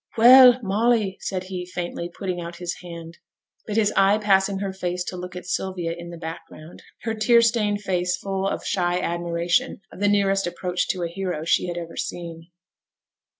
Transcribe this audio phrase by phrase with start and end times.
[0.17, 3.19] 'Well, Molly,' said he, faintly, putting out his hand,
[3.67, 7.43] but his eye passing her face to look at Sylvia in the background, her tear
[7.43, 11.77] stained face full of shy admiration of the nearest approach to a hero she had
[11.77, 12.47] ever seen.